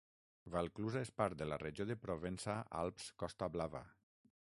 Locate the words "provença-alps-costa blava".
2.07-3.89